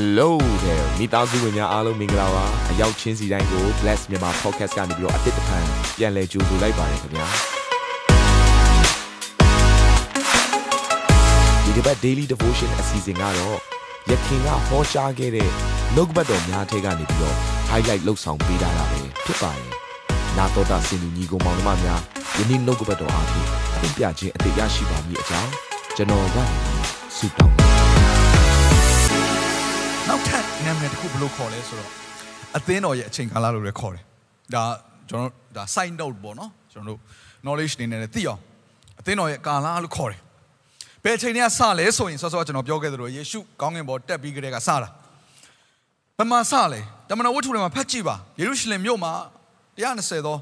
[0.00, 0.30] Hello
[0.64, 5.64] there မိသားစုဝင်များအားလုံးမင်္ဂလာပါအရောက်ချင်းစီတိုင်းကို Bless မြန်မာ Podcast ကနေပြီးတော့အတစ်တဖန်
[5.96, 7.26] ပြန်လည်ကြိုဆိုလိုက်ပါတယ်ခင်ဗျာ
[11.64, 13.58] ဒီတစ်ပတ် Daily Devotion အစီအစဉ်ကတော့
[14.10, 15.48] ယခင်ကဟောကြားခဲ့တဲ့
[15.94, 17.36] နှုတ်ကပတ်တော်များထဲကနေပြီးတော့
[17.70, 19.70] highlight လောက်ဆောင်ပေးထားတာပဲဖြစ်ပါတယ်
[20.36, 22.00] နာတော်တာစင်လူညီကောင်မောင်နှမများ
[22.38, 25.52] ယနေ့နှုတ်ကပတ်တော်အားဖြင့်အပြခြင်းအသေးရရှိပါမည်အကြောင်း
[25.96, 26.44] ကျွန်တော်ကနေ
[27.16, 27.87] ဆုတောင်းပါတယ်
[30.68, 31.90] နောက်ထပ်နာမည်တစ်ခုဘယ်လိုခေါ်လဲဆိုတော့
[32.56, 34.04] အသင်းတော်ရဲ့အချိန်ကာလလို့လည်းခေါ်တယ်
[34.54, 34.64] ဒါ
[35.08, 37.00] ကျွန်တော်တို့ဒါ side note ပေါ့နော်ကျွန်တော်တို့
[37.44, 38.40] knowledge နေနဲ့သိအောင်
[39.00, 40.20] အသင်းတော်ရဲ့ကာလလို့ခေါ်တယ်
[41.04, 44.88] ဘယ်အချိန်တွေကစလဲဆိုရင်ဆောစောကျွန်တော်ပြောခဲ့သလိုယေရှုကောင်းကင်ဘုံတက်ပြီးကြတဲ့ကစတာ
[46.18, 49.12] ဘယ်မှာစလဲတမန်တော်ဝတ္ထုတွေမှာဖတ်ကြည့်ပါယေရုရှလင်မြို့မှာ
[49.76, 50.38] 120သော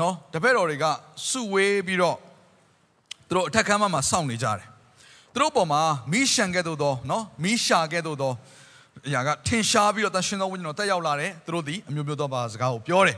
[0.00, 0.84] နော်တပည့်တော်တွေက
[1.28, 2.16] စုဝေးပြီးတော့
[3.28, 4.66] သူတို့အထက်ခန်းမှာစောင့်နေကြတယ်
[5.34, 8.32] သူတို့ပေါ်မှာမီးရှန်ကဲ့သို့သောနော်မီးရှာကဲ့သို့သော
[9.06, 13.16] အရာကထင်ရှားပြီးတော့တန်ရှင်သောဝိညာဉ်တော်တက်ရောက်လာတယ်သူတို့ဒီအမျိုးမျိုးသောဘာစကားကိုပြောတယ်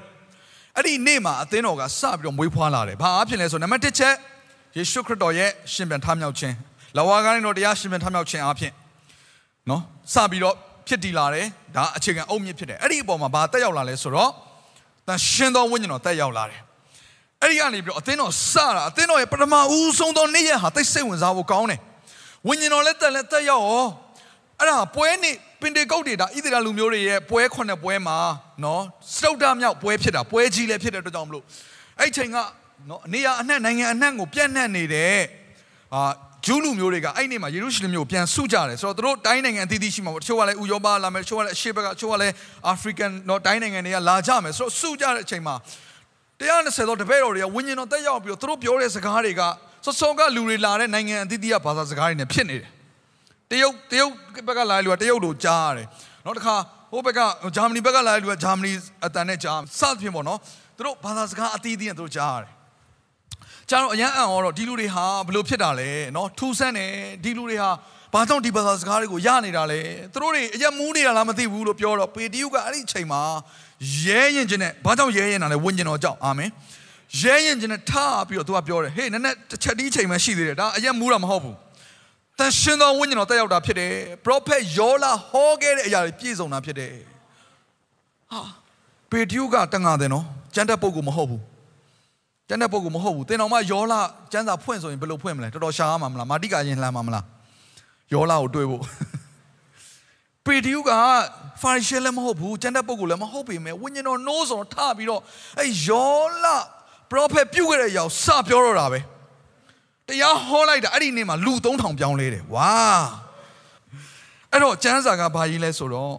[0.76, 4.14] အဲ့ဒီနေ့မှာအသင်းတော်ကစပြီးတော့မွေးဖွားလာတယ်ဘာအဖြစ်လဲဆိုနံပါတ်1ချက်
[4.76, 6.54] ယေရှုခရစ်တော်ရဲ့ရှင်ပြန်ထမြောက်ခြင်း
[6.96, 8.72] လဝါကားနဲ့တော်တရားရှင်ပြန်ထမြောက်ခြင်းအဖြစ်
[9.70, 9.82] နော်
[10.14, 10.56] စပြီးတော့
[10.88, 14.30] ဖြစ်တည်လာတယ်ဒါအခြေခံအုတ်မြစ်ဖြစ်တယ်အဲ့ဒီအပေါ်မှာဘာတက်ရောက်လာလဲဆိုတော့
[15.06, 16.60] တန်ရှင်သောဝိညာဉ်တော်တက်ရောက်လာတယ်
[17.40, 21.80] အဲ့ဒီကနေပြီးတော့အသင်းတော်စတာအသင်းတော်ရဲ့ပထမဦးဆုံးသောနေ့ရက်ဟာတိတ်စိတ်ဝင်စားဖို့ကောင်းတယ်
[22.48, 23.84] ဝိညာဉ်တော်လည်းတက်လည်းတက်ရောက်ရော
[24.60, 28.18] အဲ့ဒါပွဲနေ့ပင်တေကုတ်တွေဒါဣသရေလလူမျိုးတွေရဲ့ပွဲခုနှစ်ပွဲမှာ
[28.64, 28.82] နော်
[29.14, 31.44] စတုဒ္ဒမြောက်ပွဲဖြစ်တာပွဲကြီးလည်းဖြစ်တဲ့အတွက်ကြောင့်မလို့
[32.00, 32.36] အဲ့ချိန်က
[32.88, 35.18] နော်အနေရအနှံ့နိုင်ငံအနှံ့ကိုပြန့်နှံ့နေတဲ့
[35.94, 36.02] အာ
[36.46, 42.34] ဂျူးလူမျိုးတွေကအဲ့ဒီမှာယေရုရှလင်မြို့ပြန်စုကြတယ်ဆိုတော့သူတို့တိုင်းနိုင်ငံအသီးသီးရှိမှာပေါ့တချို့ကလည်းဥရောပလာမယ်တချို့ကလည်းအရှေ့ဘက်ကတချို့ကလည်း
[42.68, 45.54] အာဖရိကန်နော်တိုင်းနိုင်ငံတွေကလာကြမယ်ဆိုတော့စုကြတဲ့အချိန်မှာ
[46.42, 49.42] 120တော့တပည့်တော်တွေကဝိညာဉ်တော်တက်ရောက်ပြီးတော့သူတို့ပြောတဲ့စကားတွေက
[49.84, 52.70] စောစောကလူတွေလာတဲ့နိုင်ငံအသီးသီးကဘာသာစကားတွေနဲ့ဖြစ်နေတယ်
[53.52, 54.12] တရုတ်တရုတ်
[54.46, 55.86] ဘက်ကလာတဲ့လူကတရုတ်လိုကြားရတယ်
[56.24, 56.56] နောက်တစ်ခါ
[56.92, 57.20] ဟိုဘက်က
[57.56, 58.72] ဂျာမနီဘက်ကလာတဲ့လူကဂျာမနီ
[59.04, 60.38] အတန်နဲ့ကြားစသဖြင့်ပေါ့နော်
[60.76, 62.52] သူတို့ဘာသာစကားအသီးသီးနဲ့သူတို့ကြားရတယ်
[63.70, 66.92] ကျတော့အရန်အံ့ဩတော့ဒီလူတွေဟာဘလို့ဖြစ်တာလဲနော်ထူးဆန်းတယ်
[67.24, 67.70] ဒီလူတွေဟာ
[68.14, 69.80] ဘာကြောင့်ဒီဘာသာစကားတွေကိုရနေတာလဲ
[70.12, 73.22] သူတို့တွေအယက်မူးနေတာလားမသိဘူးလို့ပြောတော့ပေတရုကအဲ့ဒီအချိန်မှာ
[74.04, 76.50] ရဲရင်ချင်းနဲ့ဘာကြောင့်ရဲရင်တာလဲဝိညာဉ်တော်ကြောင့်အာမင်
[77.20, 81.56] ရဲရင်ချင်းနဲ့ထားပြီးတော့သူကပြောတယ်ဟေးနည်းနည်းတစ်ချက်ဒီအချိန်မှရှိသေးတယ်ဒါအယက်မူးတာမဟုတ်ဘူး
[82.38, 83.92] တန်ရှင်သောဝိညာဉ်တော်တက်ရောက်တာဖြစ်တယ်
[84.24, 86.92] ပရောဖက်ယောလာဟောခဲ့တဲ့အရာတွေပြည့်စုံတာဖြစ်တယ်
[88.32, 88.40] ဟာ
[89.10, 91.42] ပေတရုကတန်ငါတယ်နော်ကျန်တဲ့ပုဂ္ဂိုလ်မဟုတ်ဘူး
[92.48, 94.00] ကျန်တဲ့ပုဂ္ဂိုလ်မဟုတ်ဘူးသင်တော်မယောလာ
[94.32, 97.24] ကျမ်းစာဖွင့်ဆိုရင်ဘယ်လိုဖွင့်မလဲတော်တော်ရှားမှာမလားမာတိကာရင်လှမ်းမှာမလား
[98.12, 98.82] ယောလာကိုတွေးဖို့
[100.44, 100.90] ပေတရုက
[101.62, 105.20] ဖာရီရှဲလည်းမဟုတ်ဘူးကျန်တဲ့ပုဂ္ဂိုလ်လည်းမဟုတ်ပေမဲ့ဝိညာဉ်တော်နိုးဆိုတော့ထပြီးတော့
[105.60, 106.56] အဲယောလာ
[107.10, 108.98] ပရောဖက်ပြုတ်ခဲ့တဲ့အရာကိုစပြောတော့တာပဲ
[110.12, 112.72] တရားဟောလိုက်တာအဲ့ဒီနေ့မှာလူ3000ပြောင်းလဲတယ်ဝါ
[114.50, 116.14] အဲ့တော့ကျမ်းစာကဘာကြီးလဲဆိုတော့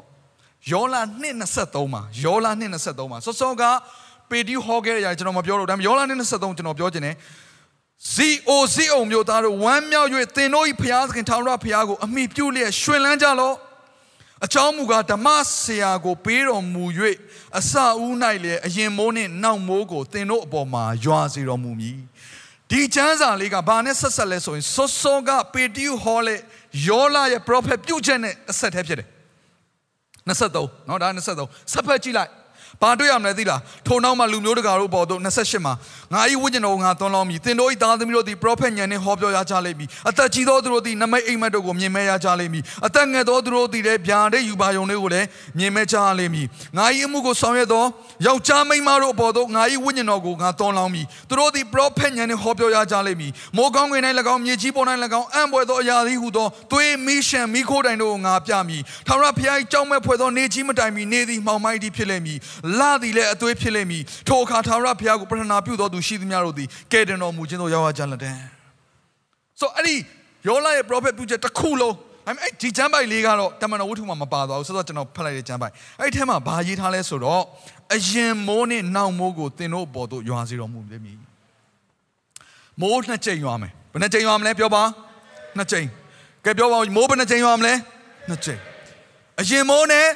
[0.72, 1.02] ယောလာ
[1.44, 3.64] 2:23မှာယောလာ2:23မှာစောစောက
[4.30, 7.16] ပေတီဟောခဲ့တဲ့အရာကျွန်တော်မပြောတော့ဒါပေမဲ့ယောလာ2:23ကျွန်တော်ပြောခြင်းနဲ့
[8.14, 13.56] ဇီအိုဇီအုံမျိုးသားတို့ဝမ်းမြောက်၍သင်တို့၏ဖျားသခင်ထာဝရဖျားကိုအမိပြုလျက်ရှင်လန်းကြလော့
[14.46, 15.28] အကြောင်းမူကားဓမ္မ
[15.62, 16.86] ဆရာကိုပေးတော်မူ၍
[17.60, 22.00] အစဦး၌လည်းအရင်မိုးနှင့်နောက်မိုးကိုသင်တို့အပေါ်မှာရွာစေတော်မူမည်
[22.73, 26.37] ဒီကျမ်းစာလေးကဘာနဲ့ဆက်ဆက်လဲဆိုရင်စောစောကပေတီဟောလေ
[26.89, 29.09] ယောလာရဲ့ prophet ပြုတ်ချက်နဲ့အဆက်တည်းဖြစ်တယ်
[30.29, 31.09] 23เนาะဒါ
[31.39, 32.31] 23ဆက်ဖက်ကြည့်လိုက်
[32.82, 35.74] ဘာတွေ့ရမလဲသိလားထိုနောက်မှလူမျိုးတကာတို့ပေါ်သို့28မှာ
[36.14, 45.28] ငါဤဝိညာဉ်တော်ငါသွန်လောင်းမည်သင်တို့ဤသားသမီးတို့သည်ပရောဖက်ညံနှင့်ဟောပြောရကြလိမ့်မည်အသက်ကြီးသောသူတို့သည်နမိတ်အိမ်မက်တို့ကိုမြင်မဲ့ရကြလိမ့်မည်အသက်ငယ်သောသူတို့သည်လည်းဗျာတဲ့ယူပါယုံတွေကိုလည်း
[45.60, 46.48] မြင်မဲ့ကြလိမ့်မည်
[46.78, 47.86] ငါဤအမှုကိုဆောင်ရွက်သော
[48.26, 54.02] ယောက်ျားမိန်းမတို့အပေါ်သို့ငါဤဝိညာဉ်တော်ကိုငါသွန်လောင်းမည်သူတို့သည်ပရောဖက်ညံနှင့်ဟောပြောရကြလိမ့်မည်မိုးကောင်းကင်၌၎
[54.34, 54.88] င်းမြေကြီးပေါ်၌၎
[55.20, 62.38] င်းအံ့ဘွယ်သောအရာသည်ဟုသောသွေးမီးရှံမီးခိုးတိုင်တို့ကိုငါပြမည်ထာဝရဘုရား၏ကြောင်းမဲ့ဖွယ်သောနေကြီးမတိုင်မီနေသည်မှောင်မိုက်သည်ဖြစ်လိမ့်မည်
[62.80, 68.32] လသည်လည်းအသွေးဖြစ်လိမ့်မည်ထိုအခါထာဝရဘုရားကိုပထနာပြုသောသူရှိသမျှတို့သည်ကဲတင်တော်မူခြင်းသို့ရောက်ရကြလတံ
[69.60, 69.96] ဆိုအဲ့ဒီ
[70.48, 71.96] ယောလာရဲ့ prophet ပြုချက်တစ်ခုလုံး
[72.28, 77.44] အဲ့အဲ့ဒီကျမ်းပိုက်လေးကတော့တမန်တော်ဝတ္ထုမှာမပါသွားဘူးဆိုတော့ကျွန်တော်ဖတ်လိုက်တဲ့ကျမ်းပိုက်အဲ့ဒီထဲမှာဘာရေးထားလဲဆိုတော့
[77.96, 81.18] အရင်မိုးနဲ့နောက်မိုးကိုသင်တို့ပေါ်သို့ရွာစေတော်မူလိမ့်မည်
[82.82, 84.84] မိုးနှစ်ကြိမ်ရွာမယ်ဘယ်နှကြိမ်ရွာမလဲပြောပါ
[85.58, 85.88] နှစ်ကြိမ်
[86.46, 87.74] ကဲပြောပါဦးမိုးဘယ်နှကြိမ်ရွာမလဲ
[88.30, 88.60] နှစ်ကြိမ်
[89.40, 90.08] အရင်မိုးနဲ့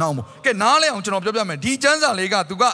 [0.00, 2.68] နောက်မို့ကဲနားလဲအောင်ကျွန်တော်ပြောပြမယ်ဒီကျမ်းစာလေးကသူကဣ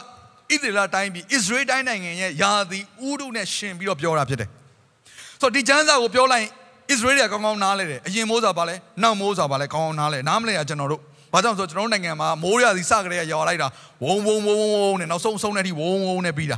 [0.61, 4.49] သရေလတိုင်းပြည်ဣသရေလတိုင်းနိုင်ငံရဲ့ယာသည်ဥဒုနဲ့ရှင်ပြီးတော့ပြောတာဖြစ်တယ်
[5.41, 11.01] ဆိုတော့ဒီကျမ်းစာကိုပြောလိုက်ဣသရေလကကောင်းကောင်းနားလဲတယ်အရင်မိုးစာပါလဲနောက်မိုးစာပါလဲကောင်းကောင်းနားလဲနားမလဲရကျွန်တော်တို့
[11.33, 13.67] ဘာကြောင့်ဆိုကျွန်တော်တို့နိုင်ငံမှာမိုးရသည်စကြတဲ့ရွာလိုက်တာ
[14.03, 16.57] ဝုံဝုံဝုံဝုံနဲ့နောက်ဆုံးဆုံးတဲ့အထိဝုံဝုံနဲ့ပြီးတာ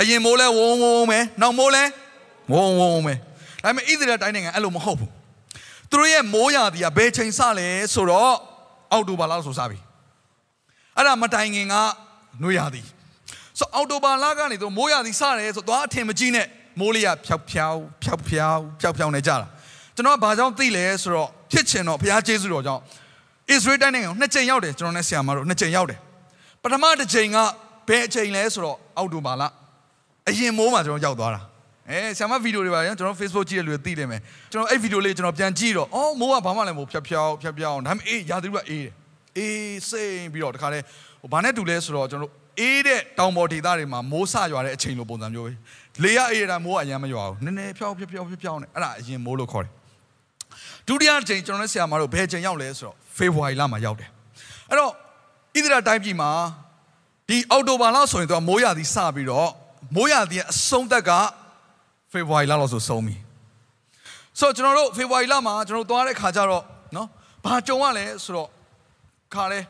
[0.00, 1.82] အရင်မိုးလဲဝုံဝုံပဲနောက်မိုးလဲ
[2.52, 3.14] ဝုံဝုံပဲ
[3.64, 5.10] ဒါပေမဲ့ဣသရေလတိုင်းနိုင်ငံအဲ့လိုမဟုတ်ဘူး
[5.90, 8.34] သူတို့ရဲ့မိုးရာသီကဘယ်ချိန်စလဲဆိုတော့
[8.92, 9.78] အောက်တိုဘာလဆိုစပြီ
[10.96, 11.74] အဲ့ဒါမတိုင်ခင်က
[12.42, 12.82] နှွေရာသီ
[13.58, 16.46] ဆိုအောက်တိုဘာလကနေတော့မိုးရာသီစတယ်ဆိုတော့အထင်မကြီးနဲ့
[16.80, 19.46] မိုးလေးကဖြောက်ဖြောက်ဖြောက်ဖြောက်ဖြောက်ဖြောက်နေကြတာ
[19.94, 22.82] ကျွန်တော်ကဘာကြောင့်သိလဲဆိုတော့ဖြစ်ချင်တော့ဘုရားကျေးဇူးတော်ကြောင့်ဣ
[23.48, 25.98] သရေလတိုင်းနိုင်ငံကိုနှစ်ချိန်ရောက်တယ်ကျွန်တော်နဲ့ဆရာမတို့နှစ်ချိန်ရောက်တယ်
[26.62, 27.38] ပထမတစ်ချိန်က
[27.88, 29.42] ဘယ်အချိန်လဲဆိုတော့အောက်တိုဘာလ
[30.28, 31.40] အရင်မိုးမှာကျွန်တော်ရောက်သွားတာ
[31.90, 34.20] အဲဆရာမဗီဒီယိုတွေပါကျွန်တော် Facebook ကြည့်တဲ့လူတွေသိတယ်မယ်
[34.52, 38.92] ကျွန်တော်အဲ့ဗီဒီယိုလေးကျွန်တော်ပြန်ကြည့်တော့အော်မိုးကဘာမှလည်းမိုးဖြောက်ဖြောက်ဖြောက်ဖြောက်ဒါပေမဲ့အေးရာသီဥတုကအေးတယ်
[39.38, 40.84] အေးစိမ့်ပြီးတော့တခါတည်း
[41.20, 45.52] ဟိုဘာနဲ့တူလဲဆိုတော့ကျွန်တော်အေးတဲ့တောင်ပေါ်ဒေသတွေမှာမိုးဆရွာတဲ့အချိန်လိုပုံစံမျိုးပဲ
[46.02, 49.72] လေရအေးရတာမိုးကအရင်မရွာဘူးနည်းနည်းဖြောက်ဖြောက်ဖြောက်ဖြောက်နေအဲ့ဒါအရင်မိုးလို့ခေါ်တယ်
[50.88, 54.08] ဒုတိယအချိန်ကျွန်တော်နဲ့ဆရာမတို့ဘယ်ချိန်ရောက်လဲဆိုတော့ဖေဖော်ဝါရီလမှာရောက်တယ်
[54.68, 54.92] အဲ့တော့ဣ
[55.54, 56.30] သရေလတိုင်းပြည်မှာ
[57.28, 59.50] ဒီအောက်တိုဘာလဆိုရင်တော့မိုးရာသီစပြီးတော့
[59.96, 61.10] မိုးရာသီရဲ့အဆုံးသက်က
[62.12, 63.16] ဖေဖော်ဝါရီလလောက်ဆိုဆုံးပြီ
[64.38, 66.64] ဆိုတော့ကျွန်တော်တို့ဖေဖော်ဝါရီလမှာကျွန်တော်တို့သွားတဲ့ခါကျတော့
[66.96, 67.08] နော်
[67.44, 68.48] ဘာကြုံရလဲဆိုတော့
[69.34, 69.60] ခါလဲ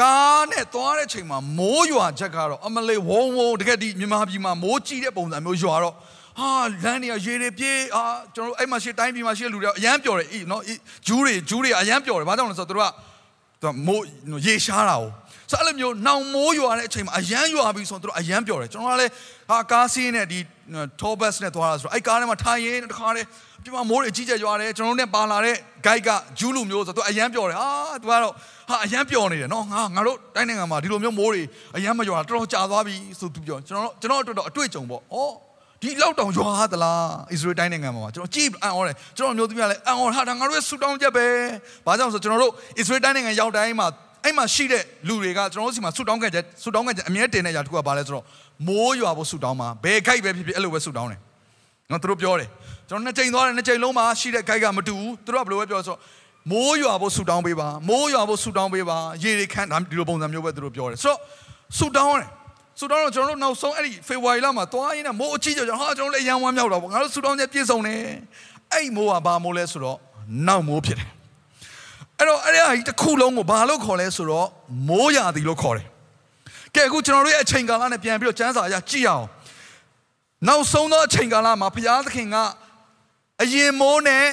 [0.00, 5.94] ကားနဲ့သွားတဲ့ချိန်မှာမိုးရွာချက်ကတော့အမလေးဝုံဝုံတကယ်ဒီမြန်မာပြည်မှာမိုးကြီးတဲ့ပုံစံမျိုးရွာတော့
[6.40, 6.50] ဟာ
[6.84, 10.62] လမ်းတွေကရေတွေပြေးအာကျွန်တော်တို့အဲ့မှာရှေ့တိုင်းပြည်မှာရှေ့လူတွေအရန်ပျော်တယ်ဤနော်
[11.06, 12.86] ဂျူးတွေဂျူးတွေအရန်ပျော်တယ်ဘာကြောင့်လဲဆိုတော့တို့က
[13.62, 14.04] သူကမိုး
[14.46, 15.04] ရေရှားတာ哦
[15.50, 19.12] ဆိုအဲ့လိုမျိုးနောင်မိုးရွာတဲ့အချိန်မှာအရန်ရွာပြီးဆိုတော့တို့အရန်ပျော်တယ်ကျွန်တော်ကလည်း
[19.50, 20.38] ဟာကားစီးနဲ့ဒီ
[21.00, 23.26] tour bus နဲ့သွားတာဆိုတော့အဲ့ကားထဲမှာထိုင်ရင်းတခါတည်း
[23.64, 25.56] ပြမမိုးတွေအကြီးကျယ်ရွာတယ်ကျွန်တော်တို့နဲ့ပါလာတဲ့
[25.86, 27.68] guide ကဂျူးလူမျိုးဆိုတော့သူအရန်ပျော်တယ်ဟာ
[28.00, 28.32] သူကတော့
[28.68, 31.42] ဟာအရန်ပျော်နေတယ်နော်ငါငါတို့တိုင်းနိုင်ငံမှာဒီလိုမျိုးမိုးတွေ
[31.76, 35.24] အရန်မရွာတာတော်တော်ကြာသွားပြီဆိုသူပြောကျွန်တော်ကျွန်တော်တို့တော့အတွေ့အကြုံပေါ့ဩ
[35.82, 41.26] ဒီလောက်တောင်ရွာသလားဣသရေလတိုင်းနိုင်ငံမှာကျွန်တော်ကြည့်အံ့ဩတယ်ကျွန်တော်မျိုးသမီးကလည်းအံ့ဩဟာဒါငါတို့ရဲ့ဆူတောင်းချက်ပဲ
[41.86, 43.86] ဘာကြောင့်ဆိုကျွန်တော်တို့ဣသရေလတိုင်းနိုင်ငံရောက်တိုင်းမှာ
[44.24, 48.24] အဲ့မှာရှိတဲ့လူတွေကကျွန်တော်တို့စီမှာဆူတောင်းခဲ့ချက်ဆူတောင်းခဲ့ချက်အမြဲတင်တဲ့အရာတစ်ခုကဘာလဲဆိုတော့
[48.68, 51.20] မိုးရွာဖို့ဆူတောင်းမှာဘယ်ခိုက်ပဲဖြစ်ဖြစ်အဲ့လိုပဲဆူတောင်းတယ်
[51.90, 52.48] နော်သူတို့ပြောတယ်
[52.88, 55.96] ကျွန်တော်နှစ်ချိန်သွားတယ်နှစ်ချိန်လုံးမှာရှိတဲ့ခိုက်ကမတူဘူးသူတို့ကဘယ်လိုပဲပြောဆို
[56.50, 61.18] မိုးရွာဖို့ဆူတောင်းပေးပါမိုးရွာဖို့ဆူတောင်းပေးပါရေတွေခန့်ဒီလိုပုံစံမျိုးပဲသူတို့ပြောတယ်ဆိုတော့
[61.78, 62.28] ဆူတောင်းတယ်
[62.78, 68.02] ဆူတောင်းတော့ကျွန်တော်တို့နောက်ဆုံးအဲ့ဒီဖေဖော်ဝါရီလမှာသွားရင်းနဲ့မိုးအကြီးကျယ်ကျွန်တော်ဟာကျွန်တော်လည်းအရန်ဝမ်းမြောက်တော့ဗောငါတို့ဆူတောင်းချက်ပြည့်စုံတယ်
[68.72, 69.98] အဲ့မိုးကဘာမိုးလဲဆိုတော့
[70.46, 71.10] နောက်မိုးဖြစ်တယ်
[72.18, 74.46] အဲ့တော့အဲ့ဒီတစ်ခုလုံးကိုဘာလို့ခေါ်လဲဆိုတော့
[74.88, 75.86] မိုးရာသီလို့ခေါ်တယ်
[76.74, 79.26] ကဲအခုကျွန်တော်တို့ရဲ့အချိန်ကာလနဲ့ပြန်ပြီးတော့ကျမ်းစာအရကြည့်အောင်
[80.48, 82.36] နောက်ဆုံးသောအချိန်ကာလမှာဘုရားသခင်က
[83.42, 84.26] အရင်မိုးနဲ့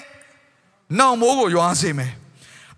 [0.99, 2.11] နောက်မိုးကိုရွာစေမယ်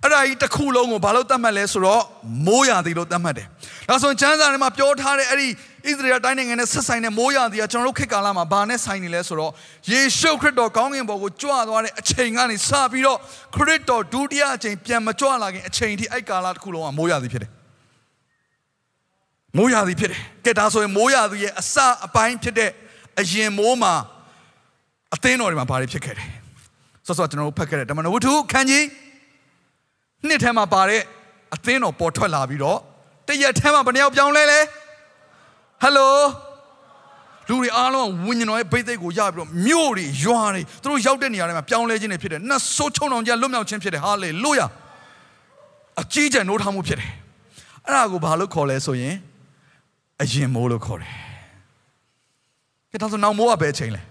[0.03, 2.03] အဲ့ဒါကြီးတစ်ခုလုံးကိုဘာလို့သတ်မှတ်လဲဆိုတော့
[2.47, 3.47] မိုးရာသီလို့သတ်မှတ်တယ်
[3.89, 5.47] ဒါဆိုရင်ကျမ်းစာထဲမှာပြောထားတဲ့အဲ့ဒီ
[5.87, 9.51] ဣသရေလတိုင်းနိုင်ငံနဲ့ဆက်ဆိုင်တဲ့မိုးရာသီကကျွန်တော်တို့ခေတ်ကာလမှာဘာနဲ့ဆိုင်နေလဲဆိုတော့
[9.91, 13.17] ယေရှုခရစ်တော်ကောင်းကင်ဘုံကိုကြွသွားတဲ့အချိန်ကနေစပြီးတော့
[13.55, 17.58] ခရစ်တော်ဒုတိယအချိန်ပြန်မကြွလာခင်အချိန်ထိအဲ့ကာလတစ်ခုလုံးကမိုးရာသီဖြစ်တယ်
[19.57, 21.75] မိုးရာသီဖြစ်တယ်ကဲဒါဆိုရင်မိုးရာသီရဲ့အစ
[22.05, 22.71] အပိုင်းဖြစ်တဲ့
[23.19, 23.93] အရင်မိုးမှာ
[25.15, 26.27] အသင်းတော်တွေမှာဘာတွေဖြစ်ခဲ့တယ်
[27.05, 28.85] ဆော့ဆော့ကျွန်တော်တို့ဖတ်ခဲ့တဲ့ဓမ္မဝတ္ထုခန်းကြီး
[30.27, 31.01] နှစ်ထဲမှာပါတဲ့
[31.55, 32.79] အသင်းတော်ပေါ်ထွက်လာပြီးတော့
[33.27, 34.59] တရက်ထဲမှာဘယ်နှယောက်ပြောင်းလဲလဲ
[35.81, 36.15] ဟယ်လို
[37.47, 44.67] လူတွေအားလုံးဝိညာဉ်တော်ရဲ့ဘိသိက်ကိုရပြီးတော့မြို့တွေရွာတွေသူတို့ရောက်တဲ့နေရာတွေမှာပြောင်းလဲခြင်းတွေဖြစ်တယ်။နတ်ဆိုးချုံအောင်ကြလွတ်မြောက်ခြင်းဖြစ်တယ်။ဟာလေလုယာ။
[46.01, 47.11] အကြီးကျယ်နိုးထမှုဖြစ်တယ်။
[47.85, 49.15] အဲ့ဒါကိုဘာလို့ခေါ်လဲဆိုရင်
[50.21, 51.13] အရင်မိုးလို့ခေါ်တယ်။
[52.91, 54.01] ကဲဒါဆိုနောက်မိုးကဘယ်ချိန်လဲ။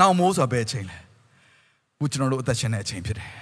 [0.00, 0.96] နောက်မိုးဆိုတာဘယ်ချိန်လဲ။
[1.98, 3.30] ခုကျွန်တော်တို့အသက်ရှင်တဲ့အချိန်ဖြစ်တယ်။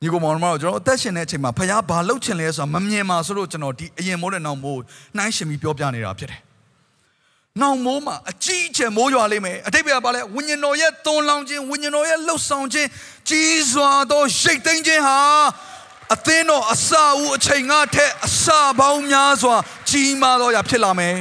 [0.00, 4.80] ညီကောင်မောင်တို့ကျွန်တော်အသက်ရှင်တဲ့အချိန်မှာဖခင်ဘာလုပ်ချင်လဲဆိုတာမမြင်ပါဆိုလို့ကျွန်တော်ဒီအရင်မိုးတဲ့နောက်မိုး
[5.16, 6.40] နှိုင်းရှင်ပြီးပြောပြနေတာဖြစ်တယ်။
[7.60, 12.88] နောက်မိုးမှာအကြီးအကျယ်မိုးရွာလိမ့်မယ်။အတိတ်ကဘာလဲဝိညာဉ်တော်ရဲ့သွန်လောင်းခြင်းဝိညာဉ်တော်ရဲ့လှုပ်ဆောင်ခြင်း
[13.28, 15.18] ကြီးစွာသောရှိတ်သိမ်းခြင်းဟာ
[16.14, 19.54] အသင်းတော်အစာဦးအချိန်ငါထက်အစာပေါင်းများစွာ
[19.90, 21.14] ကြီးမားသောရာဖြစ်လာမယ်။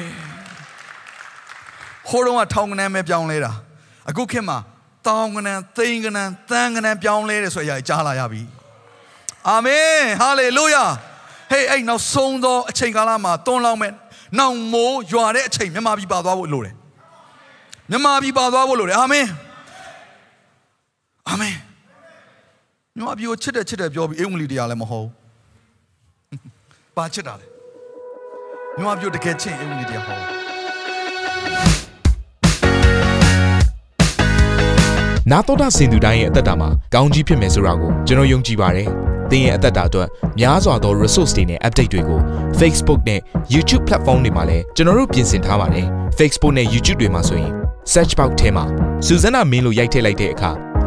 [2.09, 3.51] ဟိုတော့ကထောင်ကနန်းပဲပြောင်းလဲတာ။
[4.09, 4.57] အခုခေတ်မှာ
[5.07, 8.41] တောင်းကနန်းသိန်းကနန်းသန်းကနန်းပြောင်းလဲတယ်ဆိုရကြားလာရပြီ။
[9.49, 10.85] အာမင်ဟာလေလုယာ
[11.51, 13.93] ဟေးအဲ့နောက်ဆုံးသောအချိန်ကာလမှာတွန်းလောင်းမဲ့
[14.39, 16.75] နောက်မိုးရွာတဲ့အချိန်မြမပြီပါသွားဖို့လိုတယ်
[17.91, 19.27] မြမပြီပါသွားဖို့လိုတယ်အာမင်
[21.29, 21.55] အာမင်
[22.97, 25.07] မြမပြီကိုချစ်တယ်ချစ်တယ်ပြောပြီးအင်္ဂလိပ်တရားလည်းမဟုတ်
[26.97, 27.47] ပါချစ်တာလေ
[28.79, 30.17] မြမပြီကိုတကယ်ချစ်အင်္ဂလိပ်တရားဟော
[35.31, 38.89] နာတော်တာစင်သူတိုင်းရဲ့အသက်တာမှာကောင်းကြီးဖြစ်မယ်ဆိုတာကိုကျွန်တော်ယုံကြည်ပါတယ်
[39.31, 40.07] သင်ရဲ့အသက်တာအတွက်
[40.39, 42.19] များစွာသော resource တွေနဲ့ update တွေကို
[42.59, 43.19] Facebook နဲ့
[43.53, 45.87] YouTube platform တွေမှာလည်းကျွန်တော်တို့ပြင်ဆင်ထားပါတယ်
[46.19, 47.51] Facebook နဲ့ YouTube တွေမှာဆိုရင်
[47.93, 48.65] search box ထဲမှာ
[49.05, 50.51] စုစွမ်းနာမင်းလို့ရိုက်ထည့်လိုက်တဲ့အခါ